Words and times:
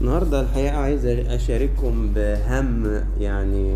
النهاردة 0.00 0.40
الحقيقة 0.40 0.76
عايز 0.76 1.06
أشارككم 1.06 2.12
بهم 2.14 3.00
يعني 3.20 3.74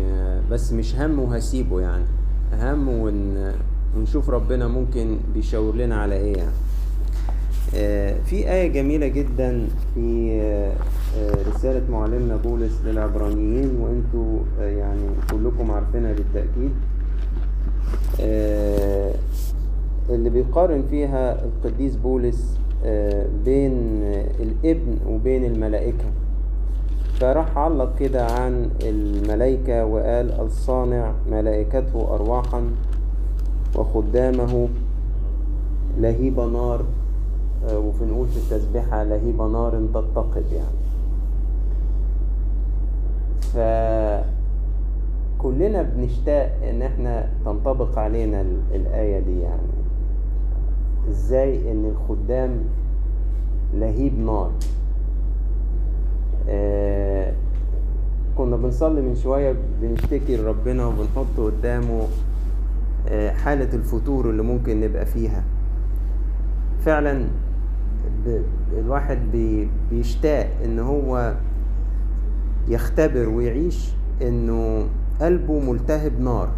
بس 0.51 0.73
مش 0.73 0.95
هم 0.95 1.19
وهسيبه 1.19 1.81
يعني 1.81 2.05
هم 2.53 2.87
ون... 2.89 3.51
ونشوف 3.97 4.29
ربنا 4.29 4.67
ممكن 4.67 5.17
بيشاور 5.33 5.75
لنا 5.75 5.95
على 6.01 6.15
إيه 6.15 6.37
يعني. 6.37 6.51
آه، 7.75 8.15
في 8.25 8.51
آية 8.51 8.67
جميلة 8.67 9.07
جدا 9.07 9.67
في 9.95 10.39
آه، 10.41 10.73
آه، 11.17 11.49
رسالة 11.55 11.91
معلمنا 11.91 12.35
بولس 12.35 12.81
للعبرانيين 12.85 13.75
وأنتوا 13.81 14.39
يعني 14.59 15.07
كلكم 15.31 15.71
عارفينها 15.71 16.13
بالتأكيد. 16.13 16.71
اللي 20.09 20.29
بيقارن 20.29 20.83
فيها 20.89 21.45
القديس 21.45 21.95
بولس 21.95 22.57
بين 23.45 24.01
الابن 24.39 24.97
وبين 25.09 25.45
الملائكة. 25.45 26.05
فراح 27.19 27.57
علق 27.57 27.95
كده 27.99 28.25
عن 28.25 28.69
الملائكة 28.83 29.85
وقال 29.85 30.31
ألصانع 30.31 31.11
ملائكته 31.31 32.13
أرواحا 32.15 32.63
وخدامه 33.75 34.67
لهيب 35.97 36.39
نار 36.39 36.83
آه، 37.69 37.79
وفي 37.79 38.05
نقول 38.05 38.27
في 38.27 38.37
التسبيحة 38.37 39.03
لهيب 39.03 39.41
نار 39.41 39.81
تتقد 39.93 40.43
يعني. 40.51 40.83
فكلنا 45.39 45.81
بنشتاق 45.81 46.51
إن 46.69 46.81
إحنا 46.81 47.29
تنطبق 47.45 47.99
علينا 47.99 48.41
ال- 48.41 48.61
الآية 48.75 49.19
دي 49.19 49.39
يعني. 49.39 49.82
إزاي 51.09 51.71
ان 51.71 51.85
الخدام 51.85 52.59
لهيب 53.73 54.19
نار. 54.19 54.51
آه 56.49 57.33
كنا 58.37 58.55
بنصلي 58.55 59.01
من 59.01 59.15
شوية 59.15 59.55
بنشتكي 59.81 60.37
لربنا 60.37 60.85
وبنحط 60.85 61.37
قدامه 61.37 62.07
آه 63.07 63.31
حالة 63.31 63.73
الفتور 63.73 64.29
اللي 64.29 64.43
ممكن 64.43 64.81
نبقى 64.81 65.05
فيها. 65.05 65.43
فعلا 66.79 67.25
الواحد 68.77 69.17
بي 69.31 69.69
بيشتاق 69.89 70.49
ان 70.65 70.79
هو 70.79 71.33
يختبر 72.67 73.29
ويعيش 73.29 73.91
انه 74.21 74.87
قلبه 75.21 75.59
ملتهب 75.59 76.19
نار. 76.19 76.49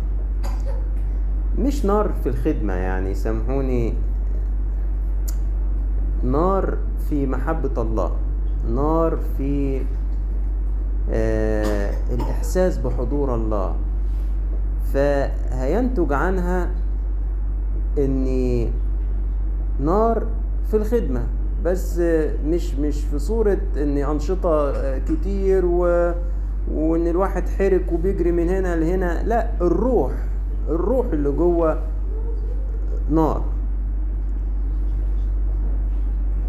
مش 1.59 1.85
نار 1.85 2.11
في 2.23 2.29
الخدمة 2.29 2.73
يعني 2.73 3.13
سامحوني 3.13 3.93
نار 6.31 6.77
في 7.09 7.25
محبة 7.27 7.81
الله 7.81 8.11
نار 8.75 9.17
في 9.37 9.81
آه 11.11 11.91
الإحساس 12.13 12.77
بحضور 12.77 13.35
الله. 13.35 13.75
فهينتج 14.93 16.13
عنها 16.13 16.69
إني 17.97 18.71
نار 19.79 20.23
في 20.71 20.77
الخدمة 20.77 21.23
بس 21.65 21.99
مش 22.45 22.75
مش 22.75 23.03
في 23.03 23.19
صورة 23.19 23.57
إن 23.77 23.97
أنشطة 23.97 24.69
آه، 24.69 24.97
كتير 24.97 25.65
و 25.65 26.13
وإن 26.73 27.07
الواحد 27.07 27.49
حرك 27.49 27.91
وبيجري 27.91 28.31
من 28.31 28.49
هنا 28.49 28.75
لهنا 28.75 29.23
لا 29.23 29.47
الروح 29.61 30.11
الروح 30.69 31.05
اللي 31.13 31.31
جوه 31.31 31.79
نار. 33.09 33.41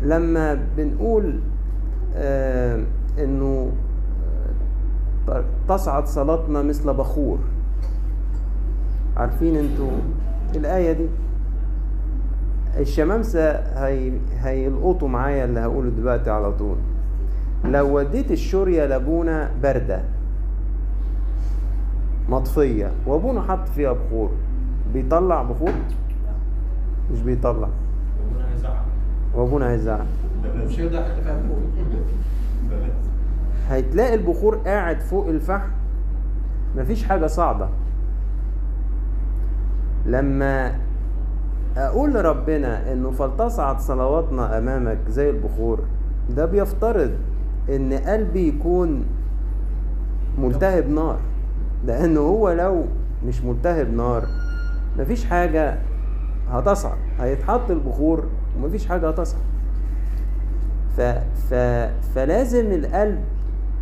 لما 0.07 0.59
بنقول 0.77 1.41
آه 2.17 2.85
إنه 3.19 3.73
آه، 5.29 5.45
تصعد 5.69 6.07
صلاتنا 6.07 6.62
مثل 6.62 6.95
بخور. 6.95 7.39
عارفين 9.17 9.57
أنتوا 9.57 9.91
الآية 10.55 10.93
دي؟ 10.93 11.06
الشمامسة 12.78 13.50
هي 13.87 14.12
هيلقطوا 14.41 15.09
معايا 15.09 15.45
اللي 15.45 15.61
هقوله 15.61 15.91
دلوقتي 15.91 16.31
على 16.31 16.53
طول. 16.53 16.77
لو 17.65 17.97
وديت 17.99 18.31
الشورية 18.31 18.87
لأبونا 18.87 19.50
باردة 19.62 20.00
مطفية 22.28 22.91
وأبونا 23.06 23.41
حط 23.43 23.69
فيها 23.69 23.93
بخور 23.93 24.31
بيطلع 24.95 25.43
بخور؟ 25.43 25.72
مش 27.12 27.21
بيطلع. 27.22 27.69
وابونا 29.36 29.70
هيزعل 29.70 30.06
مش 30.56 30.80
هيقدر 30.80 31.02
حتى 31.04 31.22
فيها 31.22 31.42
فوق. 31.48 31.58
هتلاقي 33.69 34.14
البخور 34.14 34.56
قاعد 34.56 35.00
فوق 35.00 35.28
الفحم. 35.28 35.69
مفيش 36.76 37.04
حاجة 37.04 37.26
صاعدة. 37.26 37.69
لما 40.06 40.74
أقول 41.76 42.14
لربنا 42.14 42.92
إنه 42.92 43.10
فلتصعد 43.10 43.80
صلواتنا 43.80 44.58
أمامك 44.58 44.98
زي 45.08 45.30
البخور 45.30 45.80
ده 46.36 46.47
بيفترض 46.47 47.10
إن 47.68 47.92
قلبي 47.92 48.48
يكون 48.48 49.04
ملتهب 50.38 50.88
نار. 50.88 51.18
لأنه 51.86 52.20
هو 52.20 52.50
لو 52.53 52.84
مش 53.26 53.42
ملتهب 53.42 53.94
نار 53.94 54.24
مفيش 54.98 55.24
حاجة 55.24 55.78
هتصعد. 56.50 56.98
هيتحط 57.20 57.70
البخور 57.70 58.24
ومفيش 58.56 58.87
حاجة 58.87 59.09
هتصعد 59.09 59.41
ف... 60.97 61.00
ف... 61.50 61.55
فلازم 62.15 62.72
القلب 62.72 63.21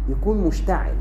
يكون 0.09 0.39
مشتعل. 0.39 0.95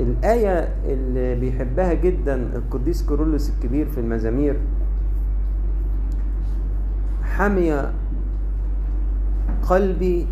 الآية 0.00 0.68
اللي 0.84 1.34
بيحبها 1.34 1.94
جدا 1.94 2.34
القديس 2.34 3.06
كيرلس 3.08 3.50
الكبير 3.50 3.88
في 3.88 4.00
المزامير 4.00 4.56
حمي 7.22 7.92
قلبي 9.62 10.26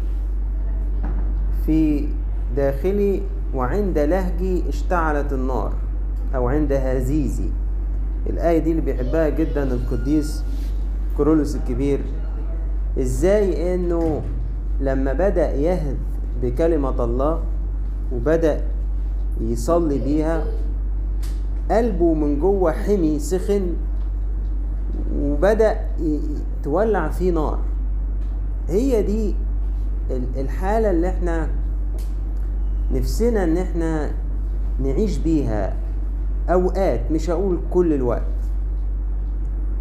في 1.66 2.08
داخلي 2.56 3.22
وعند 3.54 3.98
لهجي 3.98 4.68
اشتعلت 4.68 5.32
النار 5.32 5.72
أو 6.34 6.48
عند 6.48 6.72
هزيزي. 6.72 7.48
الآية 8.30 8.58
دي 8.58 8.70
اللي 8.70 8.82
بيحبها 8.82 9.28
جدا 9.28 9.62
القديس 9.62 10.44
كيرلس 11.16 11.56
الكبير. 11.56 12.00
إزاي؟ 12.98 13.74
إنه 13.74 14.22
لما 14.80 15.12
بدأ 15.12 15.52
يهد 15.52 15.96
بكلمة 16.42 17.04
الله 17.04 17.40
وبدأ 18.12 18.60
يصلي 19.40 19.98
بيها 19.98 20.44
قلبه 21.70 22.14
من 22.14 22.40
جوه 22.40 22.72
حمي 22.72 23.18
سخن 23.18 23.66
وبدأ 25.18 25.76
تولع 26.62 27.08
فيه 27.08 27.30
نار. 27.30 27.58
هي 28.68 29.02
دي 29.02 29.34
ال- 30.10 30.40
الحالة 30.40 30.90
اللي 30.90 31.08
إحنا 31.08 31.48
نفسنا 32.92 33.44
إن 33.44 33.56
إحنا 33.56 34.10
نعيش 34.82 35.18
بيها. 35.18 35.76
أوقات 36.50 37.10
مش 37.10 37.30
هقول 37.30 37.58
كل 37.70 37.92
الوقت. 37.92 38.22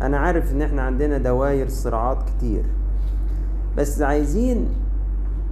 أنا 0.02 0.18
عارف 0.18 0.52
إن 0.52 0.62
إحنا 0.62 0.82
عندنا 0.82 1.18
دواير 1.18 1.68
صراعات 1.70 2.18
كتير. 2.30 2.64
بس 3.78 4.02
عايزين 4.02 4.70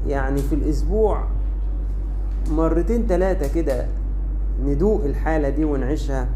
يعني 0.07 0.41
في 0.41 0.55
الأسبوع 0.55 1.23
مرتين 2.51 3.07
تلاتة 3.07 3.53
كده 3.53 3.85
ندوق 4.65 5.03
الحالة 5.05 5.49
دي 5.49 5.65
ونعيشها 5.65 6.27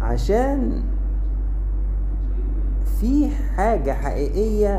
عشان 0.00 0.82
في 3.00 3.28
حاجة 3.56 3.92
حقيقية 3.92 4.78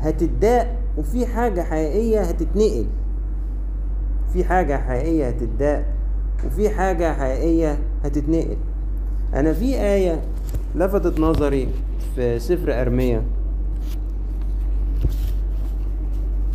هتتضاق 0.00 0.76
وفي 0.98 1.26
حاجة 1.26 1.60
حقيقية 1.62 2.20
هتتنقل. 2.20 2.86
في 4.32 4.44
حاجة 4.44 4.76
حقيقية 4.76 5.28
هتتضاق 5.28 5.84
وفي 6.46 6.70
حاجة 6.70 7.12
حقيقية 7.14 7.78
هتتنقل. 8.04 8.56
أنا 9.34 9.52
في 9.52 9.80
آية 9.80 10.20
لفتت 10.76 11.20
نظري 11.20 11.68
في 12.14 12.38
سفر 12.38 12.80
أرمية 12.80 13.22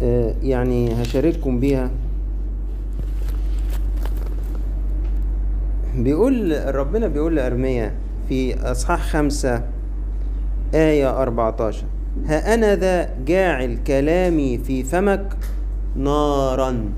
آه، 0.03 0.35
يعني 0.43 1.01
هشارككم 1.01 1.59
بيها. 1.59 1.91
بيقول 5.95 6.61
ربنا 6.75 7.07
بيقول 7.07 7.35
لأرمية 7.35 7.93
في 8.29 8.59
أصحاح 8.71 9.01
خمسة 9.01 9.63
آية 10.73 11.21
14 11.21 11.83
ها 12.25 12.53
أنا 12.53 12.75
ذا 12.75 13.09
جاعل 13.25 13.77
كلامي 13.87 14.57
في 14.57 14.83
فمك 14.83 15.37
نارا. 15.95 16.89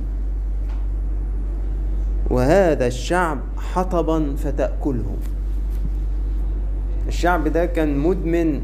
وهذا 2.30 2.88
الشعب 2.88 3.40
حطبا 3.58 4.36
فتأكله. 4.36 5.16
الشعب 7.08 7.48
ده 7.48 7.66
كان 7.66 7.98
مدمن 7.98 8.62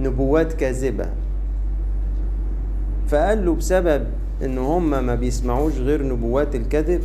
نبوات 0.00 0.52
كاذبة. 0.52 1.06
فقال 3.08 3.46
له 3.46 3.54
بسبب 3.54 4.06
إن 4.44 4.58
هم 4.58 4.90
ما 4.90 5.14
بيسمعوش 5.14 5.78
غير 5.78 6.06
نبوات 6.06 6.54
الكذب 6.54 7.00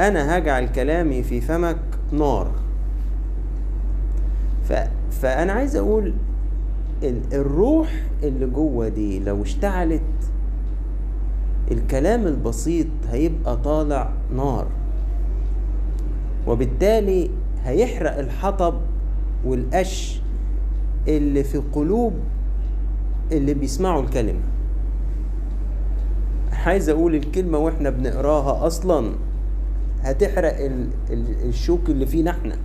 أنا 0.00 0.38
هجعل 0.38 0.68
كلامي 0.68 1.22
في 1.22 1.40
فمك 1.40 1.78
نار. 2.12 2.50
ف... 4.68 4.72
فأنا 5.10 5.52
عايز 5.52 5.76
أقول 5.76 6.12
ال... 7.02 7.20
الروح 7.32 7.88
اللي 8.22 8.46
جوه 8.46 8.88
دي 8.88 9.20
لو 9.20 9.42
اشتعلت 9.42 10.02
الكلام 11.70 12.26
البسيط 12.26 12.86
هيبقى 13.10 13.56
طالع 13.56 14.10
نار 14.36 14.66
وبالتالي 16.46 17.30
هيحرق 17.64 18.18
الحطب 18.18 18.74
والقش 19.44 20.20
اللي 21.08 21.44
في 21.44 21.58
قلوب 21.72 22.12
اللي 23.32 23.54
بيسمعوا 23.54 24.02
الكلمة. 24.02 24.40
عايز 26.52 26.88
أقول 26.88 27.14
الكلمة 27.14 27.58
وإحنا 27.58 27.90
بنقراها 27.90 28.66
أصلا 28.66 29.12
هتحرق 30.02 30.56
ال... 30.64 30.88
ال... 31.10 31.24
الشوك 31.48 31.80
اللي 31.90 32.06
فينا 32.06 32.30
إحنا. 32.30 32.56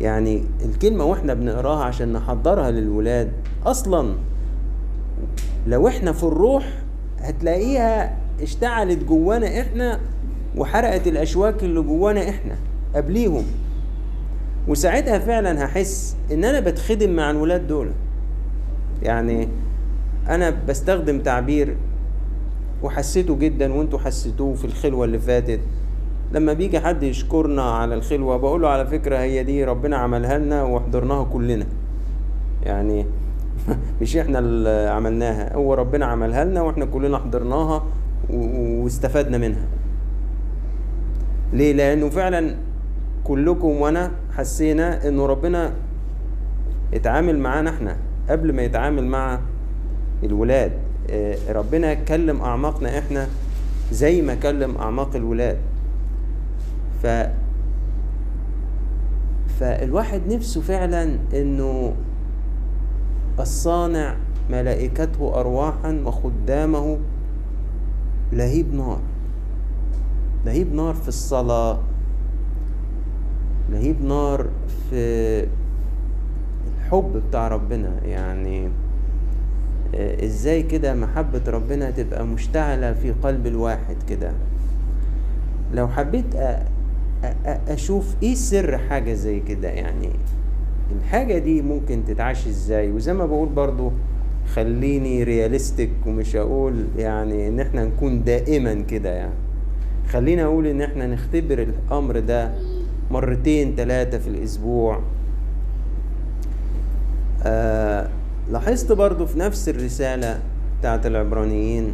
يعني 0.00 0.42
الكلمة 0.64 1.04
وإحنا 1.04 1.34
بنقراها 1.34 1.84
عشان 1.84 2.12
نحضرها 2.12 2.70
للولاد 2.70 3.32
أصلا 3.66 4.14
لو 5.66 5.88
إحنا 5.88 6.12
في 6.12 6.22
الروح 6.24 6.82
هتلاقيها 7.22 8.16
اشتعلت 8.42 9.04
جوانا 9.04 9.60
إحنا 9.60 10.00
وحرقت 10.56 11.06
الاشواك 11.06 11.62
اللي 11.62 11.80
جوانا 11.80 12.28
إحنا 12.28 12.56
قبليهم. 12.94 13.44
وساعتها 14.68 15.18
فعلا 15.18 15.64
هحس 15.64 16.16
إن 16.32 16.44
أنا 16.44 16.60
بتخدم 16.60 17.16
مع 17.16 17.30
الولاد 17.30 17.66
دول. 17.66 17.90
يعني 19.02 19.48
أنا 20.28 20.50
بستخدم 20.68 21.20
تعبير 21.20 21.76
وحسيته 22.82 23.36
جدا 23.36 23.72
وأنتوا 23.72 23.98
حسيتوه 23.98 24.54
في 24.54 24.64
الخلوة 24.64 25.04
اللي 25.04 25.18
فاتت. 25.18 25.60
لما 26.32 26.52
بيجي 26.52 26.80
حد 26.80 27.02
يشكرنا 27.02 27.62
على 27.62 27.94
الخلوة 27.94 28.36
بقول 28.36 28.62
له 28.62 28.68
على 28.68 28.86
فكرة 28.86 29.18
هي 29.18 29.44
دي 29.44 29.64
ربنا 29.64 29.96
عملها 29.96 30.38
لنا 30.38 30.62
وحضرناها 30.62 31.24
كلنا. 31.24 31.66
يعني 32.62 33.06
مش 34.02 34.16
إحنا 34.16 34.38
اللي 34.38 34.90
عملناها 34.90 35.54
هو 35.54 35.74
ربنا 35.74 36.06
عملها 36.06 36.44
لنا 36.44 36.62
وإحنا 36.62 36.84
كلنا 36.84 37.18
حضرناها 37.18 37.84
واستفدنا 38.30 39.38
منها. 39.38 39.66
ليه؟ 41.52 41.72
لأنه 41.72 42.08
فعلا 42.08 42.54
كلكم 43.24 43.68
وأنا 43.68 44.10
حسينا 44.36 45.08
إنه 45.08 45.26
ربنا 45.26 45.72
اتعامل 46.94 47.38
معانا 47.38 47.70
إحنا. 47.70 47.96
قبل 48.30 48.52
ما 48.52 48.62
يتعامل 48.62 49.04
مع 49.04 49.38
الولاد 50.22 50.72
ربنا 51.48 51.94
كلم 51.94 52.40
أعماقنا 52.40 52.98
إحنا 52.98 53.26
زي 53.92 54.22
ما 54.22 54.34
كلم 54.34 54.76
أعماق 54.76 55.16
الولاد. 55.16 55.58
ف 57.02 57.06
فالواحد 59.60 60.32
نفسه 60.32 60.60
فعلا 60.60 61.18
إنه 61.34 61.92
الصانع 63.42 64.16
ملائكته 64.50 65.40
ارواحا 65.40 66.02
وخدامه 66.04 66.98
لهيب 68.32 68.74
نار. 68.74 69.00
لهيب 70.46 70.74
نار 70.74 70.94
في 70.94 71.08
الصلاة. 71.08 71.78
لهيب 73.70 74.02
نار 74.04 74.46
في 74.90 75.46
الحب 76.76 77.22
بتاع 77.28 77.48
ربنا. 77.48 77.92
يعني 78.04 78.68
إزاي 79.94 80.62
كده 80.62 80.94
محبة 80.94 81.42
ربنا 81.48 81.90
تبقى 81.90 82.26
مشتعلة 82.26 82.92
في 82.92 83.10
قلب 83.12 83.46
الواحد 83.46 83.96
كده؟ 84.08 84.32
لو 85.74 85.88
حبيت 85.88 86.24
أشوف 87.46 88.14
إيه 88.22 88.34
سر 88.34 88.78
حاجة 88.78 89.12
زي 89.12 89.40
كده؟ 89.40 89.68
يعني 89.68 90.10
الحاجة 90.98 91.38
دي 91.38 91.62
ممكن 91.62 92.04
تتعاش 92.04 92.46
إزاي؟ 92.46 92.90
وزي 92.92 93.12
ما 93.12 93.26
بقول 93.26 93.48
برضو 93.48 93.92
خليني 94.54 95.22
رياليستيك 95.24 95.90
ومش 96.06 96.36
هقول 96.36 96.84
يعني 96.98 97.48
إن 97.48 97.60
إحنا 97.60 97.84
نكون 97.84 98.24
دائما 98.24 98.74
كده 98.74 99.10
يعني. 99.10 99.34
خلينا 100.08 100.42
أقول 100.44 100.66
إن 100.66 100.82
إحنا 100.82 101.06
نختبر 101.06 101.58
الأمر 101.62 102.18
ده 102.18 102.50
مرتين 103.10 103.74
ثلاثة 103.76 104.18
في 104.18 104.28
الأسبوع. 104.28 105.00
آه 107.42 108.08
لاحظت 108.52 108.92
برضو 108.92 109.26
في 109.26 109.38
نفس 109.38 109.68
الرسالة 109.68 110.40
بتاعت 110.80 111.06
العبرانيين 111.06 111.92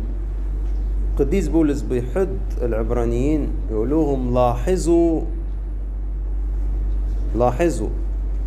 قديس 1.19 1.48
بولس 1.48 1.82
بيحض 1.82 2.38
العبرانيين 2.62 3.48
يقول 3.70 3.90
لهم 3.90 4.34
لاحظوا 4.34 5.20
لاحظوا 7.38 7.88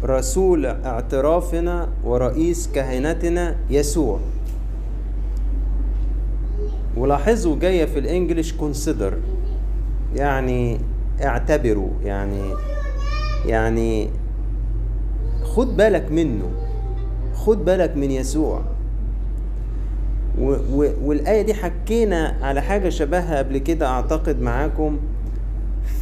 رسول 0.03 0.65
اعترافنا 0.65 1.87
ورئيس 2.03 2.69
كهنتنا 2.75 3.55
يسوع. 3.69 4.19
ولاحظوا 6.97 7.55
جاية 7.59 7.85
في 7.85 7.99
الإنجليش 7.99 8.53
consider 8.53 9.13
يعني 10.15 10.79
اعتبروا 11.23 11.89
يعني 12.03 12.41
يعني 13.45 14.09
خد 15.43 15.77
بالك 15.77 16.11
منه 16.11 16.51
خد 17.33 17.65
بالك 17.65 17.97
من 17.97 18.11
يسوع. 18.11 18.61
والآية 21.01 21.41
دي 21.41 21.53
حكينا 21.53 22.35
على 22.41 22.61
حاجة 22.61 22.89
شبهها 22.89 23.37
قبل 23.37 23.57
كده 23.57 23.87
أعتقد 23.87 24.41
معاكم 24.41 24.97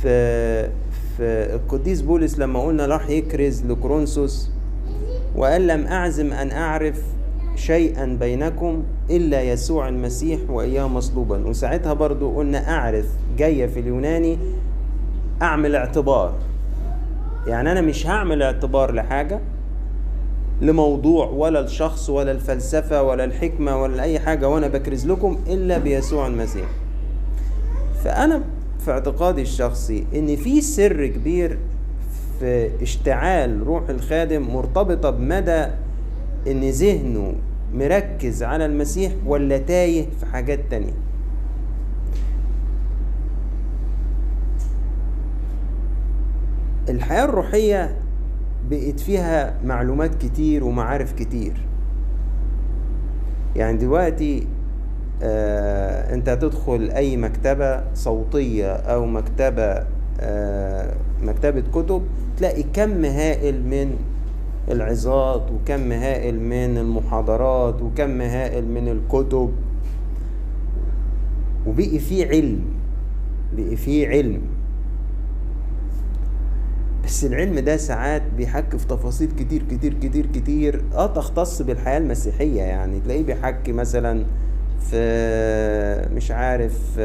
في 0.01 0.69
القديس 1.19 2.01
بولس 2.01 2.39
لما 2.39 2.63
قلنا 2.63 2.85
راح 2.85 3.09
يكرز 3.09 3.65
لكرونسوس 3.65 4.51
وقال 5.35 5.67
لم 5.67 5.85
أعزم 5.87 6.33
أن 6.33 6.51
أعرف 6.51 7.01
شيئا 7.55 8.17
بينكم 8.19 8.83
إلا 9.09 9.41
يسوع 9.41 9.87
المسيح 9.89 10.39
وإياه 10.49 10.87
مصلوبا. 10.87 11.47
وساعتها 11.47 11.93
برضو 11.93 12.37
قلنا 12.37 12.69
أعرف 12.69 13.05
جاية 13.37 13.67
في 13.67 13.79
اليوناني 13.79 14.37
أعمل 15.41 15.75
اعتبار. 15.75 16.33
يعني 17.47 17.71
أنا 17.71 17.81
مش 17.81 18.07
هعمل 18.07 18.41
اعتبار 18.43 18.93
لحاجة 18.93 19.39
لموضوع 20.61 21.27
ولا 21.27 21.59
الشخص 21.59 22.09
ولا 22.09 22.31
الفلسفة 22.31 23.03
ولا 23.03 23.23
الحكمة 23.23 23.81
ولا 23.81 24.03
أي 24.03 24.19
حاجة 24.19 24.49
وأنا 24.49 24.68
بكرز 24.68 25.07
لكم 25.07 25.37
إلا 25.47 25.77
بيسوع 25.77 26.27
المسيح. 26.27 26.68
فأنا 28.03 28.42
في 28.79 28.91
اعتقادي 28.91 29.41
الشخصي 29.41 30.05
إن 30.15 30.35
في 30.35 30.61
سر 30.61 31.07
كبير 31.07 31.57
في 32.39 32.69
اشتعال 32.81 33.67
روح 33.67 33.89
الخادم 33.89 34.41
مرتبطة 34.41 35.09
بمدى 35.09 35.65
إن 36.47 36.69
ذهنه 36.69 37.33
مركز 37.73 38.43
على 38.43 38.65
المسيح 38.65 39.11
ولا 39.25 39.57
تايه 39.57 40.05
في 40.19 40.25
حاجات 40.25 40.59
تانية. 40.69 40.93
الحياة 46.89 47.25
الروحية 47.25 47.97
بقت 48.69 48.99
فيها 48.99 49.59
معلومات 49.65 50.15
كتير 50.15 50.63
ومعارف 50.63 51.13
كتير. 51.13 51.53
يعني 53.55 53.77
دلوقتي 53.77 54.47
انت 55.21 56.30
هتدخل 56.30 56.90
اي 56.92 57.18
مكتبة 57.18 57.94
صوتية 57.94 58.74
أو 58.74 59.06
مكتبة 59.06 59.83
آه 60.19 60.94
مكتبة 61.24 61.64
كتب 61.74 62.02
تلاقي 62.38 62.64
كم 62.64 63.06
هائل 63.06 63.64
من 63.64 63.95
العظات 64.71 65.52
وكم 65.52 65.92
هائل 65.92 66.40
من 66.40 66.78
المحاضرات 66.78 67.81
وكم 67.81 68.21
هائل 68.21 68.66
من 68.68 68.88
الكتب. 68.88 69.52
وبقي 71.68 72.00
فيه 72.00 72.28
علم 72.28 72.59
بقي 73.57 73.76
فيه 73.76 74.07
علم. 74.07 74.42
بس 77.06 77.26
العلم 77.26 77.59
ده 77.59 77.78
ساعات 77.78 78.24
بيحكي 78.38 78.78
في 78.78 78.88
تفاصيل 78.88 79.31
كتير 79.40 79.64
كتير 79.71 79.94
كتير 79.94 80.26
كتير. 80.26 80.81
آه 80.94 81.07
تختص 81.07 81.62
بالحياة 81.62 81.97
المسيحية 81.97 82.62
يعني 82.62 83.00
تلاقيه 83.00 83.24
بيحكي 83.24 83.71
مثلا 83.71 84.26
في 84.79 86.07
مش 86.15 86.31
عارف 86.31 86.99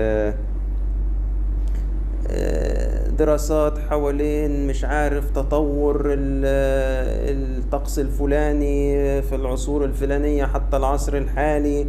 دراسات 3.18 3.78
حوالين 3.78 4.66
مش 4.66 4.84
عارف 4.84 5.30
تطور 5.30 6.02
الطقس 6.08 7.98
الفلاني 7.98 9.22
في 9.22 9.34
العصور 9.34 9.84
الفلانية 9.84 10.44
حتى 10.44 10.76
العصر 10.76 11.16
الحالي 11.16 11.86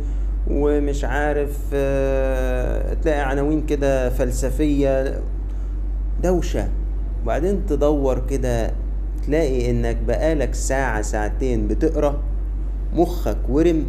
ومش 0.51 1.03
عارف 1.03 1.69
تلاقي 3.01 3.19
عناوين 3.29 3.65
كده 3.65 4.09
فلسفية 4.09 5.19
دوشة. 6.23 6.67
وبعدين 7.23 7.65
تدور 7.65 8.27
كده 8.29 8.71
تلاقي 9.25 9.71
إنك 9.71 9.97
بقالك 10.07 10.53
ساعة 10.53 11.01
ساعتين 11.01 11.67
بتقرأ 11.67 12.19
مخك 12.93 13.37
ورم. 13.49 13.85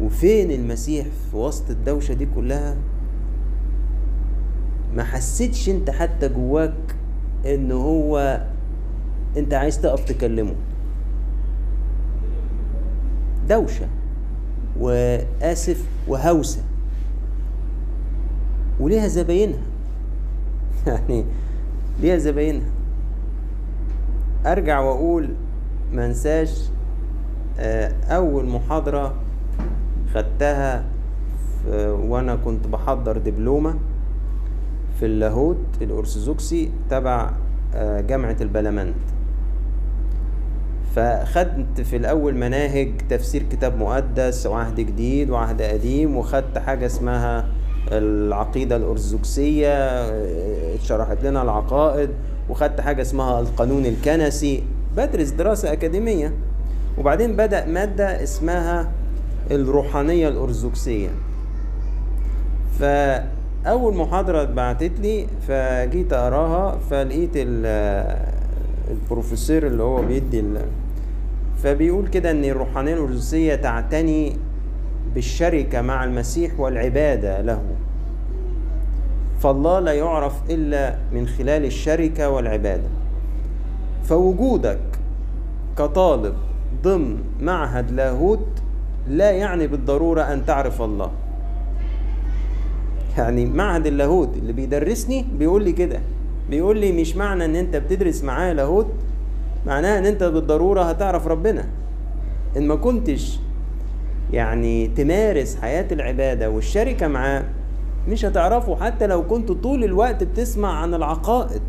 وفين 0.00 0.50
المسيح 0.50 1.06
في 1.30 1.36
وسط 1.36 1.70
الدوشة 1.70 2.14
دي 2.14 2.26
كلها؟ 2.34 2.76
ما 4.96 5.04
حسيتش 5.04 5.68
انت 5.68 5.90
حتى 5.90 6.28
جواك 6.28 6.96
ان 7.46 7.72
هو 7.72 8.40
انت 9.36 9.54
عايز 9.54 9.80
تقف 9.80 10.04
تكلمه. 10.04 10.54
دوشة 13.48 13.86
وآسف 14.80 15.84
وهوسة. 16.08 16.62
وليها 18.80 19.08
زباينها. 19.08 19.60
يعني 20.86 21.24
ليها 22.00 22.16
زباينها. 22.18 22.68
أرجع 24.46 24.80
وأقول 24.80 25.28
ما 25.92 26.06
انساش 26.06 26.68
آه، 27.58 27.92
أول 28.08 28.48
محاضرة 28.48 29.14
خدتها 30.14 30.84
وأنا 31.88 32.36
كنت 32.36 32.66
بحضر 32.66 33.18
دبلومة 33.18 33.74
في 35.00 35.06
اللاهوت 35.06 35.56
الأرثوذكسي 35.82 36.70
تبع 36.90 37.30
آه، 37.74 38.00
جامعة 38.00 38.36
البلمنت. 38.40 38.94
فخدت 40.96 41.80
في 41.80 41.96
الأول 41.96 42.34
مناهج 42.34 42.92
تفسير 43.08 43.42
كتاب 43.42 43.78
مقدس 43.78 44.46
وعهد 44.46 44.80
جديد 44.80 45.30
وعهد 45.30 45.62
قديم 45.62 46.16
وخدت 46.16 46.58
حاجة 46.58 46.86
اسمها 46.86 47.48
العقيدة 47.92 48.76
الأرثوذكسية 48.76 49.74
آه، 49.74 50.74
اتشرحت 50.74 51.24
لنا 51.24 51.42
العقائد 51.42 52.10
وخدت 52.50 52.80
حاجة 52.80 53.02
اسمها 53.02 53.40
القانون 53.40 53.86
الكنسي. 53.86 54.62
بدرس 54.96 55.30
دراسة 55.30 55.72
أكاديمية. 55.72 56.32
وبعدين 56.98 57.36
بدأ 57.36 57.66
مادة 57.66 58.22
اسمها 58.22 58.92
الروحانية 59.50 60.28
الارثوذكسيه 60.28 61.08
فأول 62.78 63.96
محاضرة 63.96 64.42
اتبعتت 64.42 65.00
لي 65.00 65.26
فجيت 65.48 66.12
أقراها 66.12 66.78
فلقيت 66.90 67.30
ال- 67.36 68.18
البروفيسور 68.90 69.66
اللي 69.66 69.82
هو 69.82 70.02
بيدي. 70.02 70.44
فبيقول 71.62 72.08
كده 72.08 72.30
إن 72.30 72.44
الروحانية 72.44 72.94
الارثوذكسيه 72.94 73.54
تعتني 73.54 74.36
بالشركة 75.14 75.80
مع 75.82 76.04
المسيح 76.04 76.60
والعبادة 76.60 77.40
له 77.40 77.62
فالله 79.40 79.78
لا 79.80 79.92
يعرف 79.92 80.34
إلا 80.50 80.94
من 81.12 81.26
خلال 81.26 81.64
الشركة 81.64 82.30
والعبادة 82.30 82.88
فوجودك 84.04 84.78
كطالب 85.78 86.34
ضمن 86.82 87.18
معهد 87.40 87.90
لاهوت 87.90 88.46
لا 89.08 89.30
يعني 89.30 89.66
بالضرورة 89.66 90.22
أن 90.22 90.46
تعرف 90.46 90.82
الله. 90.82 91.10
يعني 93.18 93.46
معهد 93.46 93.86
اللاهوت 93.86 94.36
اللي 94.36 94.52
بيدرسني 94.52 95.26
بيقول 95.38 95.64
لي 95.64 95.72
كده. 95.72 96.00
بيقول 96.50 96.78
لي 96.78 96.92
مش 96.92 97.16
معنى 97.16 97.44
إن 97.44 97.56
أنت 97.56 97.76
بتدرس 97.76 98.24
معاه 98.24 98.52
لاهوت 98.52 98.86
معناها 99.66 99.98
إن 99.98 100.06
أنت 100.06 100.22
بالضرورة 100.24 100.82
هتعرف 100.82 101.26
ربنا. 101.26 101.64
إن 102.56 102.68
ما 102.68 102.74
كنتش 102.74 103.38
يعني 104.32 104.86
تمارس 104.86 105.56
حياة 105.56 105.86
العبادة 105.92 106.50
والشركة 106.50 107.08
معاه 107.08 107.44
مش 108.08 108.24
هتعرفه 108.24 108.76
حتى 108.76 109.06
لو 109.06 109.26
كنت 109.26 109.52
طول 109.52 109.84
الوقت 109.84 110.24
بتسمع 110.24 110.72
عن 110.72 110.94
العقائد. 110.94 111.62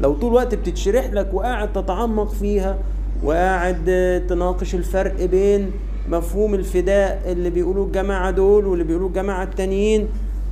لو 0.00 0.14
طول 0.14 0.30
الوقت 0.30 0.54
بتتشرح 0.54 1.06
لك 1.06 1.34
وقاعد 1.34 1.72
تتعمق 1.72 2.30
فيها 2.30 2.78
وقاعد 3.24 3.84
تناقش 4.28 4.74
الفرق 4.74 5.24
بين 5.24 5.70
مفهوم 6.08 6.54
الفداء 6.54 7.22
اللي 7.26 7.50
بيقولوه 7.50 7.86
الجماعة 7.86 8.30
دول 8.30 8.66
واللي 8.66 8.84
بيقولوه 8.84 9.08
الجماعة 9.08 9.42
التانيين 9.42 10.08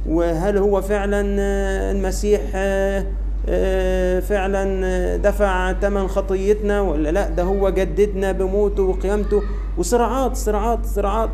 وهل 0.09 0.59
هو 0.59 0.81
فعلا 0.83 1.37
آه، 1.41 1.93
المسيح 1.93 2.41
آه، 2.55 3.07
آه، 3.49 4.21
فعلا 4.21 5.17
دفع 5.17 5.73
ثمن 5.73 6.09
خطيتنا 6.09 6.81
ولا 6.81 7.11
لا؟ 7.11 7.29
ده 7.29 7.43
هو 7.43 7.71
جددنا 7.71 8.33
بموته 8.33 8.83
وقيامته. 8.83 9.43
وصراعات 9.79 10.37
صراعات 10.37 10.87
صراعات. 10.87 11.31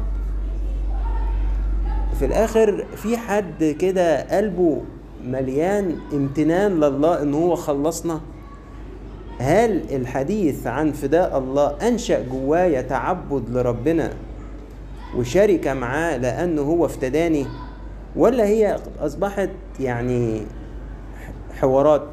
في 2.19 2.25
الآخر 2.25 2.85
في 2.97 3.17
حد 3.17 3.77
كده 3.81 4.37
قلبه 4.37 4.81
مليان 5.25 5.97
امتنان 6.13 6.81
لله 6.81 7.23
إن 7.23 7.35
هو 7.35 7.55
خلصنا؟ 7.55 8.21
هل 9.39 9.83
الحديث 9.91 10.67
عن 10.67 10.93
فداء 10.93 11.39
الله 11.39 11.89
أنشأ 11.89 12.23
جوايا 12.23 12.83
تعبد 12.83 13.51
لربنا 13.51 14.13
وشركه 15.17 15.75
معاه 15.75 16.17
لأنه 16.17 16.63
هو 16.63 16.87
افتداني؟ 16.87 17.47
ولا 18.17 18.45
هي 18.45 18.77
أصبحت 19.01 19.51
يعني 19.81 20.43
حوارات؟ 21.61 22.07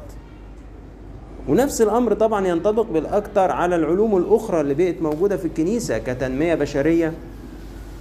ونفس 1.48 1.82
الأمر 1.82 2.14
طبعا 2.14 2.46
ينطبق 2.46 2.86
بالأكثر 2.92 3.50
على 3.52 3.76
العلوم 3.76 4.16
الأخرى 4.16 4.60
اللي 4.60 4.74
بقت 4.74 5.02
موجودة 5.02 5.36
في 5.36 5.44
الكنيسة 5.44 5.98
كتنمية 5.98 6.54
بشرية 6.54 7.12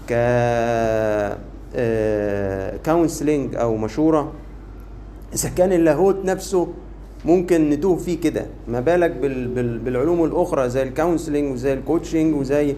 ك 0.09 0.13
counseling 2.85 3.55
أو 3.55 3.77
مشورة. 3.77 4.31
إذا 5.33 5.49
كان 5.49 5.73
اللاهوت 5.73 6.25
نفسه 6.25 6.67
ممكن 7.25 7.69
نتوه 7.69 7.97
فيه 7.97 8.21
كده. 8.21 8.45
ما 8.67 8.79
بالك 8.79 9.11
بال 9.11 9.47
بال 9.47 9.77
بالعلوم 9.79 10.23
الأخرى 10.23 10.69
زي 10.69 10.83
ال 10.83 10.90
counseling 10.90 11.53
وزي 11.53 11.73
ال 11.73 11.80
coaching 11.80 12.35
وزي 12.35 12.69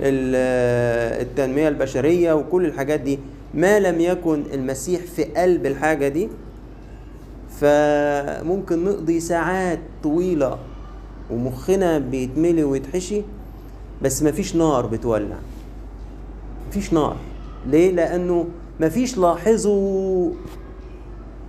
ال- 0.00 1.20
التنمية 1.22 1.68
البشرية 1.68 2.32
وكل 2.32 2.64
الحاجات 2.64 3.00
دي. 3.00 3.18
ما 3.54 3.80
لم 3.80 4.00
يكن 4.00 4.42
المسيح 4.54 5.00
في 5.00 5.24
قلب 5.24 5.66
الحاجة 5.66 6.08
دي 6.08 6.28
فممكن 7.60 8.84
نقضي 8.84 9.20
ساعات 9.20 9.78
طويلة 10.02 10.58
ومخنا 11.30 11.98
بيتملي 11.98 12.64
ويتحشي 12.64 13.22
بس 14.02 14.22
مفيش 14.22 14.56
نار 14.56 14.86
بتولع. 14.86 15.36
مفيش 16.68 16.92
نار. 16.92 17.16
ليه؟ 17.66 17.90
لأنه 17.92 18.44
مفيش 18.80 19.18
لاحظوا 19.18 20.30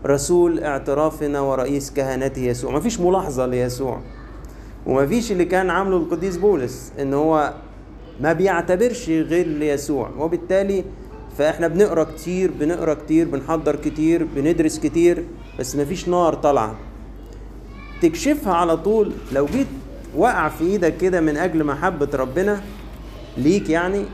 رسول 0.06 0.60
اعترافنا 0.60 1.40
ورئيس 1.40 1.92
كهنته 1.92 2.40
يسوع. 2.42 2.72
مفيش 2.72 3.00
ملاحظة 3.00 3.46
ليسوع. 3.46 4.02
ومفيش 4.86 5.32
اللي 5.32 5.46
كان 5.46 5.70
عامله 5.70 5.98
القديس 5.98 6.38
بولس 6.38 6.92
إن 7.00 7.14
هو 7.14 7.54
ما 8.22 8.34
بيعتبرش 8.34 9.10
غير 9.10 9.48
ليسوع. 9.48 10.10
وبالتالي 10.18 10.84
فإحنا 11.38 11.68
بنقرأ 11.68 12.04
كتير 12.04 12.52
بنقرأ 12.60 12.94
كتير 12.94 13.28
بنحضر 13.28 13.76
كتير 13.76 14.28
بندرس 14.36 14.80
كتير 14.80 15.24
بس 15.60 15.76
مفيش 15.76 16.08
نار 16.10 16.34
طالعة. 16.34 16.76
تكشفها 18.02 18.54
على 18.54 18.78
طول 18.78 19.12
لو 19.32 19.46
جيت 19.46 19.68
وقع 20.16 20.50
في 20.50 20.64
إيدك 20.64 20.98
كده 20.98 21.22
من 21.22 21.38
أجل 21.38 21.64
محبة 21.64 22.10
ربنا 22.14 22.62
ليك 23.38 23.70
يعني 23.70 24.06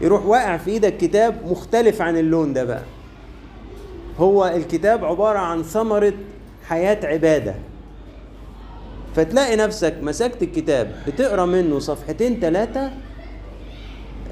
يروح 0.00 0.26
واقع 0.26 0.56
في 0.56 0.70
إيدك 0.70 0.96
كتاب 0.96 1.40
مختلف 1.50 2.02
عن 2.02 2.16
اللون 2.16 2.52
ده 2.52 2.64
بقى. 2.64 2.82
هو 4.20 4.46
الكتاب 4.46 5.04
عبارة 5.04 5.38
عن 5.38 5.62
ثمرة 5.62 6.12
حياة 6.68 7.06
عبادة. 7.06 7.54
فتلاقي 9.16 9.56
نفسك 9.56 9.94
مسكت 10.02 10.42
الكتاب 10.42 10.96
بتقرأ 11.06 11.46
منه 11.46 11.78
صفحتين 11.78 12.40
ثلاثة 12.40 12.90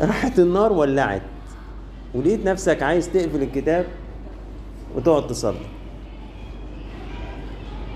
راحت 0.00 0.38
النار 0.38 0.72
ولعت. 0.72 1.22
ولقيت 2.14 2.44
نفسك 2.46 2.82
عايز 2.82 3.10
تقفل 3.10 3.42
الكتاب 3.42 3.86
وتقعد 4.96 5.26
تصلي. 5.26 5.66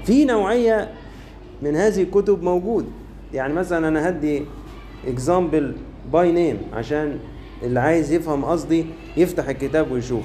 في 0.04 0.24
نوعية 0.24 0.92
من 1.62 1.76
هذه 1.76 2.02
الكتب 2.02 2.42
موجود. 2.42 2.86
يعني 3.34 3.54
مثلا 3.54 3.88
أنا 3.88 4.08
هدي 4.08 4.42
example 5.06 5.76
by 6.12 6.32
name 6.32 6.58
عشان 6.72 7.18
اللي 7.62 7.80
عايز 7.80 8.12
يفهم 8.12 8.44
قصدي 8.44 8.86
يفتح 9.16 9.48
الكتاب 9.48 9.92
ويشوف. 9.92 10.24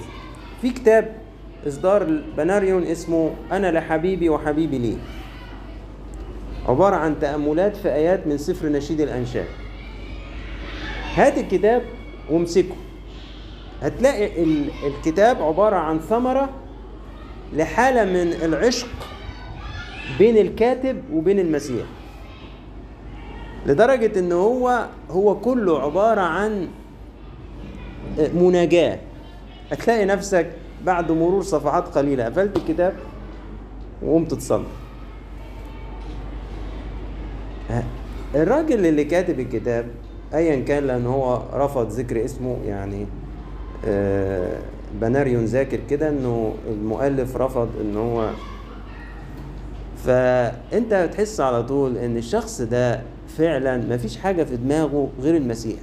في 0.62 0.70
كتاب 0.70 1.21
إصدار 1.68 2.22
بناريون 2.38 2.84
اسمه 2.84 3.32
أنا 3.51 3.72
لحبيبي 3.72 4.30
وحبيبي 4.30 4.77
لي. 4.77 4.98
عبارة 6.68 6.96
عن 6.96 7.20
تأملات 7.20 7.75
في 7.77 7.89
آيات 7.94 8.27
من 8.27 8.38
سفر 8.38 8.68
نشيد 8.70 9.01
الأنشاد 9.01 9.46
هات 11.15 11.38
الكتاب 11.38 11.82
وامسكه. 12.30 12.75
هتلاقي 13.82 14.44
ال- 14.44 14.70
الكتاب 14.88 15.41
عبارة 15.41 15.75
عن 15.75 16.00
ثمرة 16.00 16.50
لحالة 17.53 18.06
من 18.06 18.34
العشق 18.44 18.88
بين 20.20 20.38
الكاتب 20.38 21.01
وبين 21.13 21.39
المسيح. 21.39 21.86
لدرجة 23.65 24.20
إن 24.20 24.32
هو 24.32 24.86
هو 25.10 25.39
كله 25.39 25.82
عبارة 25.82 26.22
عن 26.22 26.68
مناجاة. 28.34 29.00
هتلاقي 29.72 30.06
نفسك 30.06 30.51
بعد 30.86 31.12
مرور 31.12 31.42
صفحات 31.42 31.88
قليلة. 31.98 32.26
قفلت 32.26 32.58
الكتاب 32.58 32.94
وقمت 34.04 34.34
تصلي 34.34 34.64
الراجل 38.36 38.86
اللي 38.86 39.04
كاتب 39.04 39.40
الكتاب 39.40 39.86
ايا 40.34 40.64
كان 40.64 40.88
لأن 40.88 41.06
هو 41.06 41.42
رفض 41.54 41.90
ذكر 41.92 42.26
اسمه 42.26 42.58
يعني 42.66 43.06
آه، 43.86 44.58
بناريون 45.02 45.46
ذاكر 45.46 45.80
كده 45.90 46.10
إنه 46.10 46.54
المؤلف 46.68 47.38
رفض 47.38 47.70
إن 47.82 47.98
هو 47.98 48.30
فأنت 50.06 50.94
بتحس 50.94 51.40
على 51.40 51.64
طول 51.64 51.98
إن 51.98 52.18
الشخص 52.18 52.62
ده 52.62 53.02
فعلا 53.38 53.96
مفيش 53.96 54.18
حاجة 54.18 54.44
في 54.44 54.58
دماغه 54.58 55.10
غير 55.22 55.36
المسيح. 55.38 55.80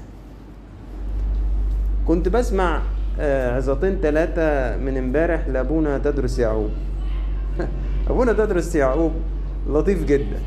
كنت 2.07 2.29
بسمع 2.29 2.83
عظتين 3.19 3.99
ثلاثة 4.03 4.77
من 4.77 4.97
امبارح 4.97 5.49
لأبونا 5.49 5.99
تدرس 5.99 6.39
يعقوب. 6.39 6.71
أبونا 8.11 8.33
تدرس 8.33 8.75
يعقوب 8.75 9.13
لطيف 9.69 10.05
جدا. 10.05 10.41